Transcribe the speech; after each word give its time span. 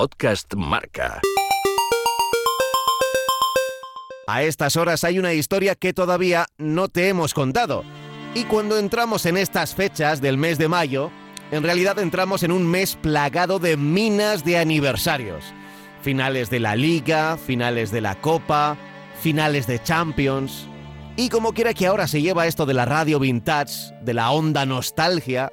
Podcast 0.00 0.54
Marca. 0.54 1.20
A 4.28 4.44
estas 4.44 4.76
horas 4.76 5.02
hay 5.02 5.18
una 5.18 5.32
historia 5.32 5.74
que 5.74 5.92
todavía 5.92 6.46
no 6.56 6.86
te 6.86 7.08
hemos 7.08 7.34
contado. 7.34 7.82
Y 8.32 8.44
cuando 8.44 8.78
entramos 8.78 9.26
en 9.26 9.36
estas 9.36 9.74
fechas 9.74 10.20
del 10.20 10.38
mes 10.38 10.56
de 10.56 10.68
mayo, 10.68 11.10
en 11.50 11.64
realidad 11.64 11.98
entramos 11.98 12.44
en 12.44 12.52
un 12.52 12.64
mes 12.64 12.94
plagado 12.94 13.58
de 13.58 13.76
minas 13.76 14.44
de 14.44 14.58
aniversarios. 14.58 15.42
Finales 16.00 16.48
de 16.48 16.60
la 16.60 16.76
liga, 16.76 17.36
finales 17.36 17.90
de 17.90 18.00
la 18.00 18.20
copa, 18.20 18.76
finales 19.20 19.66
de 19.66 19.82
Champions. 19.82 20.68
Y 21.16 21.28
como 21.28 21.54
quiera 21.54 21.74
que 21.74 21.88
ahora 21.88 22.06
se 22.06 22.22
lleva 22.22 22.46
esto 22.46 22.66
de 22.66 22.74
la 22.74 22.84
radio 22.84 23.18
vintage, 23.18 23.92
de 24.02 24.14
la 24.14 24.30
onda 24.30 24.64
nostalgia, 24.64 25.52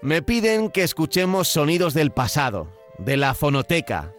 me 0.00 0.22
piden 0.22 0.70
que 0.70 0.84
escuchemos 0.84 1.48
sonidos 1.48 1.92
del 1.92 2.12
pasado, 2.12 2.68
de 2.98 3.16
la 3.16 3.34
fonoteca. 3.34 4.12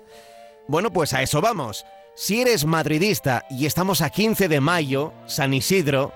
Bueno, 0.68 0.91
pues 0.91 1.14
a 1.14 1.21
eso 1.21 1.41
vamos. 1.41 1.86
Si 2.16 2.41
eres 2.41 2.66
madridista 2.66 3.45
y 3.49 3.66
estamos 3.66 4.02
a 4.02 4.09
15 4.09 4.48
de 4.48 4.62
mayo, 4.62 5.13
San 5.26 5.54
Isidro, 5.54 6.13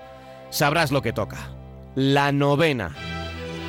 sabrás 0.50 0.90
lo 0.90 1.02
que 1.02 1.12
toca. 1.12 1.50
La 1.94 2.32
novena. 2.32 2.94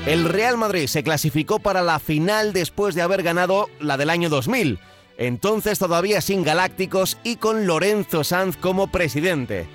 El 0.05 0.25
Real 0.25 0.57
Madrid 0.57 0.87
se 0.87 1.03
clasificó 1.03 1.59
para 1.59 1.83
la 1.83 1.99
final 1.99 2.53
después 2.53 2.95
de 2.95 3.03
haber 3.03 3.21
ganado 3.21 3.67
la 3.79 3.97
del 3.97 4.09
año 4.09 4.29
2000, 4.29 4.79
entonces 5.17 5.77
todavía 5.77 6.21
sin 6.21 6.43
Galácticos 6.43 7.19
y 7.23 7.35
con 7.35 7.67
Lorenzo 7.67 8.23
Sanz 8.23 8.57
como 8.57 8.87
presidente. 8.87 9.67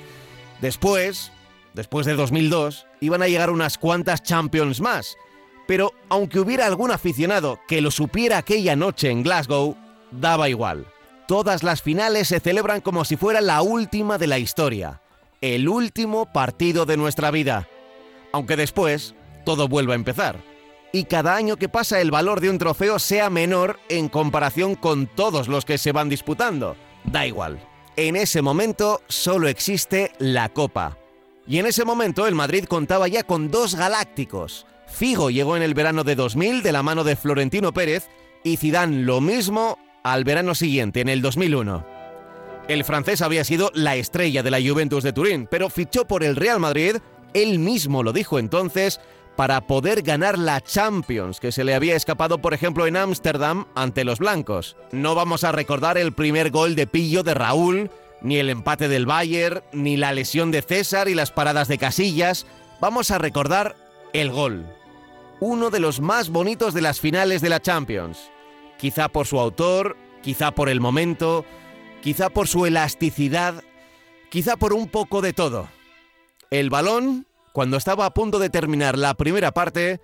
Después, 0.61 1.31
después 1.75 2.07
de 2.07 2.17
2002, 2.17 2.87
iban 3.01 3.23
a 3.23 3.29
llegar 3.29 3.51
unas 3.51 3.79
cuantas 3.79 4.25
Champions 4.25 4.81
más, 4.81 5.17
pero 5.67 5.93
aunque 6.09 6.41
hubiera 6.41 6.67
algún 6.67 6.91
aficionado 6.91 7.61
que 7.67 7.81
lo 7.81 7.91
supiera 7.91 8.39
aquella 8.39 8.77
noche 8.77 9.11
en 9.11 9.23
Glasgow, 9.23 9.77
daba 10.11 10.49
igual. 10.49 10.87
Todas 11.27 11.63
las 11.63 11.83
finales 11.83 12.29
se 12.29 12.41
celebran 12.41 12.81
como 12.81 13.05
si 13.05 13.17
fuera 13.17 13.41
la 13.41 13.63
última 13.63 14.17
de 14.17 14.29
la 14.29 14.39
historia, 14.39 15.01
el 15.41 15.69
último 15.69 16.33
partido 16.33 16.87
de 16.87 16.97
nuestra 16.97 17.31
vida, 17.31 17.69
aunque 18.33 18.57
después 18.57 19.15
todo 19.45 19.69
vuelva 19.69 19.95
a 19.95 19.97
empezar. 19.97 20.37
Y 20.93 21.05
cada 21.05 21.35
año 21.35 21.57
que 21.57 21.69
pasa 21.69 22.01
el 22.01 22.11
valor 22.11 22.41
de 22.41 22.49
un 22.49 22.59
trofeo 22.59 22.99
sea 22.99 23.29
menor 23.29 23.79
en 23.89 24.09
comparación 24.09 24.77
con 24.77 25.07
todos 25.07 25.49
los 25.49 25.65
que 25.65 25.79
se 25.79 25.93
van 25.93 26.09
disputando. 26.09 26.77
Da 27.05 27.27
igual. 27.27 27.59
En 27.97 28.17
ese 28.17 28.41
momento 28.41 29.03
solo 29.09 29.49
existe 29.49 30.13
la 30.19 30.49
Copa. 30.49 30.97
Y 31.47 31.59
en 31.59 31.67
ese 31.67 31.85
momento 31.85 32.27
el 32.27 32.35
Madrid 32.35 32.65
contaba 32.65 33.09
ya 33.09 33.25
con 33.25 33.51
dos 33.51 33.75
galácticos. 33.75 34.67
Figo 34.97 35.29
llegó 35.29 35.59
en 35.59 35.63
el 35.63 35.75
verano 35.75 36.05
de 36.05 36.15
2000 36.15 36.63
de 36.63 36.73
la 36.73 36.83
mano 36.83 37.05
de 37.05 37.17
Florentino 37.17 37.75
Pérez 37.75 38.09
y 38.43 38.57
Zidane 38.57 39.03
lo 39.03 39.21
mismo 39.21 39.79
al 40.03 40.25
verano 40.25 40.55
siguiente, 40.55 41.03
en 41.03 41.11
el 41.11 41.21
2001. 41.21 41.85
El 42.67 42.83
francés 42.83 43.21
había 43.21 43.45
sido 43.45 43.71
la 43.75 43.95
estrella 43.97 44.43
de 44.43 44.51
la 44.51 44.59
Juventus 44.59 45.05
de 45.05 45.13
Turín, 45.13 45.49
pero 45.51 45.69
fichó 45.69 46.07
por 46.07 46.25
el 46.25 46.35
Real 46.35 46.61
Madrid, 46.61 46.97
él 47.35 47.59
mismo 47.59 48.03
lo 48.03 48.15
dijo 48.15 48.39
entonces, 48.39 48.99
para 49.37 49.67
poder 49.67 50.01
ganar 50.01 50.39
la 50.39 50.63
Champions, 50.63 51.41
que 51.41 51.53
se 51.53 51.65
le 51.65 51.75
había 51.75 51.95
escapado, 51.95 52.39
por 52.39 52.55
ejemplo, 52.55 52.87
en 52.87 52.97
Ámsterdam 52.97 53.67
ante 53.75 54.03
los 54.03 54.19
blancos. 54.19 54.79
No 54.93 55.15
vamos 55.15 55.45
a 55.45 55.53
recordar 55.53 55.99
el 55.99 56.15
primer 56.15 56.51
gol 56.51 56.75
de 56.75 56.87
pillo 56.87 57.23
de 57.23 57.35
Raúl, 57.35 57.91
ni 58.23 58.39
el 58.39 58.49
empate 58.49 58.89
del 58.89 59.05
Bayern, 59.05 59.63
ni 59.75 59.99
la 59.99 60.15
lesión 60.15 60.51
de 60.51 60.63
César 60.63 61.09
y 61.09 61.15
las 61.15 61.33
paradas 61.33 61.69
de 61.69 61.77
Casillas. 61.77 62.47
Vamos 62.81 63.11
a 63.11 63.19
recordar 63.19 63.77
el 64.15 64.31
gol. 64.31 64.65
Uno 65.41 65.71
de 65.71 65.81
los 65.81 66.01
más 66.01 66.31
bonitos 66.31 66.73
de 66.73 66.81
las 66.81 67.01
finales 67.01 67.43
de 67.43 67.51
la 67.51 67.61
Champions. 67.61 68.31
Quizá 68.79 69.09
por 69.09 69.27
su 69.27 69.39
autor, 69.39 69.97
quizá 70.23 70.51
por 70.51 70.69
el 70.69 70.81
momento, 70.81 71.45
quizá 72.03 72.31
por 72.31 72.49
su 72.49 72.67
elasticidad, 72.67 73.63
quizá 74.31 74.57
por 74.57 74.73
un 74.73 74.89
poco 74.89 75.21
de 75.21 75.33
todo. 75.33 75.69
El 76.51 76.71
balón 76.71 77.27
cuando 77.57 77.79
estaba 77.79 78.05
a 78.05 78.13
punto 78.13 78.39
de 78.39 78.51
terminar 78.51 78.99
la 78.99 79.15
primera 79.15 79.51
parte, 79.51 79.99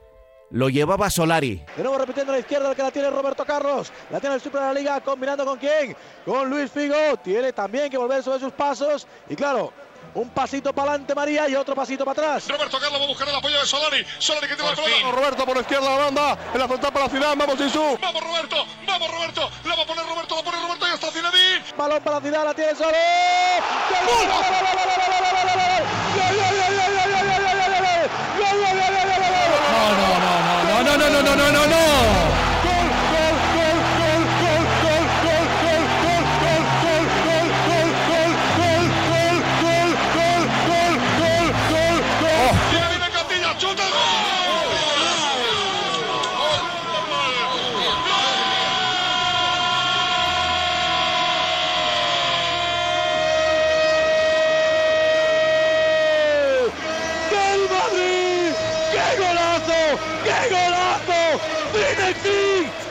lo 0.48 0.70
llevaba 0.70 1.10
Solari. 1.10 1.62
De 1.76 1.82
nuevo 1.82 1.98
repitiendo 1.98 2.32
a 2.32 2.36
la 2.36 2.40
izquierda, 2.40 2.74
que 2.74 2.82
la 2.82 2.90
tiene 2.90 3.10
Roberto 3.10 3.44
Carlos. 3.44 3.92
La 4.10 4.20
tiene 4.20 4.36
el 4.36 4.40
Super 4.40 4.62
de 4.62 4.66
la 4.68 4.72
Liga, 4.72 5.00
combinando 5.02 5.44
con 5.44 5.58
quién? 5.58 5.94
Con 6.24 6.48
Luis 6.48 6.70
Figo. 6.70 6.94
Tiene 7.22 7.52
también 7.52 7.90
que 7.90 7.98
volver 7.98 8.22
sobre 8.22 8.40
sus 8.40 8.52
pasos. 8.52 9.06
Y 9.28 9.36
claro, 9.36 9.70
un 10.14 10.28
pasito 10.30 10.72
para 10.72 10.90
adelante 10.90 11.14
María 11.14 11.48
y 11.48 11.54
otro 11.54 11.74
pasito 11.74 12.04
para 12.04 12.12
atrás. 12.12 12.48
Roberto 12.48 12.78
Carlos 12.78 13.00
va 13.00 13.04
a 13.04 13.08
buscar 13.08 13.28
el 13.28 13.34
apoyo 13.34 13.58
de 13.58 13.66
Solari. 13.66 14.06
Solari 14.18 14.48
que 14.48 14.56
tiene 14.56 14.70
la 14.70 14.76
pelota. 14.76 15.10
Roberto 15.10 15.46
por 15.46 15.56
la 15.56 15.62
izquierda 15.62 15.90
la 15.90 16.04
banda. 16.04 16.38
En 16.52 16.58
la 16.58 16.68
frontal 16.68 16.92
para 16.92 17.04
la 17.06 17.10
final. 17.10 17.36
Vamos 17.36 17.58
Sisu. 17.58 17.98
Vamos 18.00 18.22
Roberto. 18.22 18.66
Vamos 18.86 19.10
Roberto. 19.10 19.50
La 19.64 19.76
va 19.76 19.82
a 19.82 19.86
poner 19.86 20.06
Roberto. 20.06 20.36
La 20.36 20.42
pone 20.42 20.60
Roberto 20.60 20.88
y 20.88 20.94
está 20.94 21.10
Zinedine. 21.10 21.64
Balón 21.76 22.02
para 22.02 22.16
la 22.16 22.22
final. 22.22 22.44
La 22.44 22.54
tiene 22.54 22.74
solo. 22.74 22.92
no, 24.06 24.22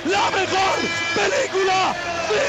la 0.05 0.29
mejor 0.31 0.77
película 1.15 1.95
de 2.29 2.41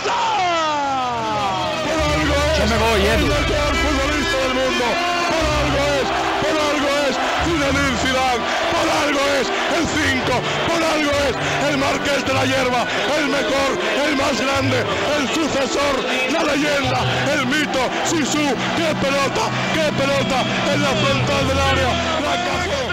Por 1.86 1.98
algo 2.12 2.34
es. 2.34 2.58
Yo 2.58 2.66
me 2.66 2.78
voy, 2.78 3.00
El 3.06 3.24
mejor 3.26 3.72
futbolista 3.82 4.38
del 4.42 4.54
mundo. 4.54 4.86
Por 5.32 5.44
algo 5.60 5.80
es. 5.96 6.06
Por 6.42 6.56
algo 6.70 6.88
es. 7.06 7.14
Zinedine 7.44 7.98
Zidane. 8.02 8.42
Por 8.72 8.86
algo 9.02 9.22
es 9.41 9.46
el 9.76 9.84
5. 9.86 10.32
Por 10.68 10.80
algo 10.82 11.12
es 11.26 11.34
el 11.68 11.76
Marqués 11.78 12.22
de 12.26 12.32
la 12.34 12.44
Hierba. 12.44 12.82
El 13.18 13.26
mejor, 13.28 13.70
el 14.06 14.16
más 14.16 14.41
grande, 14.41 14.84
el 15.16 15.28
sucesor, 15.28 15.94
la 16.32 16.42
leyenda, 16.44 17.00
el 17.32 17.46
mito. 17.46 17.82
Sisu. 18.04 18.46
¡Qué 18.76 18.88
pelota! 19.00 19.44
¡Qué 19.74 19.86
pelota! 19.96 20.38
En 20.72 20.82
la 20.82 20.91
frontal 20.91 21.48
del 21.48 21.60
área. 21.60 21.91
La 22.20 22.34
cazó. 22.44 22.91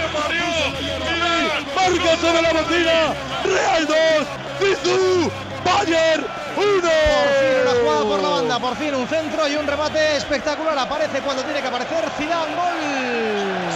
Marca 1.89 2.17
sobre 2.17 2.41
la 2.41 2.53
botella. 2.53 3.13
Real 3.43 3.87
2. 3.87 3.97
Sisu. 4.59 5.31
Bayern 5.65 6.25
1. 6.55 6.65
Una 7.63 7.71
jugada 7.81 8.03
por 8.03 8.21
la 8.21 8.29
banda, 8.29 8.59
por 8.59 8.75
fin 8.77 8.95
un 8.95 9.07
centro 9.07 9.47
y 9.47 9.55
un 9.55 9.67
remate 9.67 10.17
espectacular. 10.17 10.77
Aparece 10.77 11.19
cuando 11.19 11.43
tiene 11.43 11.61
que 11.61 11.67
aparecer 11.67 12.09
Zidane, 12.17 12.55
gol. 12.55 12.79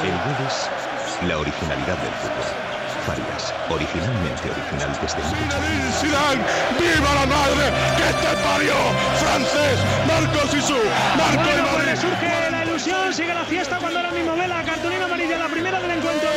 El 0.03 0.11
gol 0.11 0.47
es 0.47 1.27
la 1.27 1.37
originalidad 1.37 1.97
del 1.97 2.13
fútbol. 2.21 2.73
Farias, 3.05 3.53
originalmente 3.69 4.49
original 4.49 4.97
desde 5.01 5.19
Zinedine 5.27 5.91
Zidane, 5.99 6.41
¡viva 6.79 7.13
la 7.13 7.25
madre 7.25 7.65
que 7.97 8.13
te 8.15 8.33
parió! 8.47 8.73
Francés, 9.19 9.77
Marco 10.07 10.47
Sisu, 10.47 10.77
Marco 11.17 11.43
Bueno, 11.43 11.67
y 11.67 11.75
pues 11.75 11.85
Madrid. 11.85 11.99
surge 11.99 12.51
la 12.51 12.63
ilusión, 12.63 13.13
sigue 13.13 13.33
la 13.33 13.43
fiesta 13.43 13.77
cuando 13.79 13.99
ahora 13.99 14.11
mismo 14.11 14.37
ve 14.37 14.47
la 14.47 14.63
cartulina 14.63 15.03
amarilla, 15.03 15.37
la 15.37 15.47
primera 15.47 15.81
del 15.81 15.91
encuentro. 15.91 16.29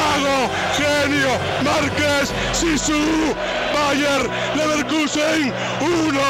Mago, 0.00 0.50
genio, 0.76 1.28
Márquez, 1.64 2.32
Sisu, 2.52 3.34
Bayer, 3.74 4.28
Leverkusen, 4.56 5.52
1. 5.80 6.20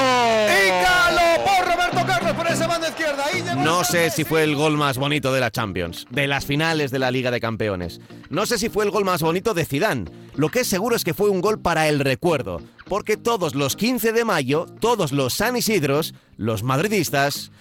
¡Ícalo 0.66 1.44
por 1.44 1.72
Roberto 1.72 2.06
Carlos 2.06 2.32
por 2.32 2.46
esa 2.48 2.66
banda 2.66 2.88
izquierda! 2.88 3.24
No 3.56 3.84
sé 3.84 4.10
si 4.10 4.24
fue 4.24 4.42
el 4.42 4.56
gol 4.56 4.76
más 4.76 4.98
bonito 4.98 5.32
de 5.32 5.40
la 5.40 5.50
Champions, 5.50 6.06
de 6.10 6.26
las 6.26 6.46
finales 6.46 6.90
de 6.90 6.98
la 6.98 7.10
Liga 7.10 7.30
de 7.30 7.40
Campeones. 7.40 8.00
No 8.28 8.46
sé 8.46 8.58
si 8.58 8.68
fue 8.68 8.84
el 8.84 8.90
gol 8.90 9.04
más 9.04 9.22
bonito 9.22 9.54
de 9.54 9.64
Zidane. 9.64 10.10
Lo 10.34 10.48
que 10.48 10.60
es 10.60 10.66
seguro 10.66 10.96
es 10.96 11.04
que 11.04 11.14
fue 11.14 11.30
un 11.30 11.40
gol 11.40 11.60
para 11.60 11.88
el 11.88 12.00
recuerdo, 12.00 12.60
porque 12.88 13.16
todos 13.16 13.54
los 13.54 13.76
15 13.76 14.12
de 14.12 14.24
mayo, 14.24 14.66
todos 14.80 15.12
los 15.12 15.34
San 15.34 15.56
Isidros, 15.56 16.14
los 16.36 16.62
madridistas, 16.62 17.52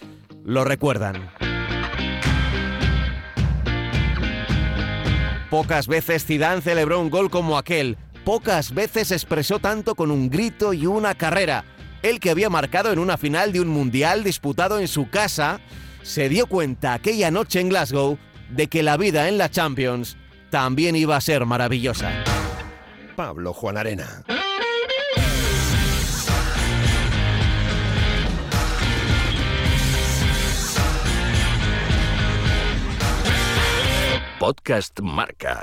lo 0.44 0.64
recuerdan. 0.64 1.30
Pocas 5.50 5.88
veces 5.88 6.26
Zidane 6.26 6.62
celebró 6.62 7.00
un 7.00 7.10
gol 7.10 7.32
como 7.32 7.58
aquel. 7.58 7.98
Pocas 8.24 8.74
veces 8.74 9.12
expresó 9.12 9.58
tanto 9.58 9.96
con 9.96 10.12
un 10.12 10.30
grito 10.30 10.74
y 10.74 10.86
una 10.86 11.16
carrera. 11.16 11.66
El 12.04 12.20
que 12.20 12.30
había 12.30 12.50
marcado 12.50 12.92
en 12.92 13.00
una 13.00 13.18
final 13.18 13.52
de 13.52 13.60
un 13.60 13.68
mundial 13.68 14.24
disputado 14.24 14.80
en 14.80 14.88
su 14.88 15.10
casa, 15.10 15.60
se 16.04 16.30
dio 16.30 16.46
cuenta 16.46 16.94
aquella 16.94 17.32
noche 17.32 17.60
en 17.60 17.70
Glasgow 17.70 18.18
de 18.50 18.68
que 18.68 18.84
la 18.84 18.96
vida 18.98 19.28
en 19.28 19.38
la 19.38 19.50
Champions 19.50 20.18
también 20.52 20.96
iba 20.96 21.16
a 21.16 21.22
ser 21.22 21.46
maravillosa. 21.46 22.12
Pablo 23.16 23.52
Juan 23.52 23.78
Arena. 23.78 24.24
Podcast 34.50 34.98
Marca. 35.06 35.62